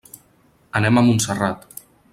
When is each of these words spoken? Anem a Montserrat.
Anem 0.79 0.97
a 0.97 1.05
Montserrat. 1.11 1.71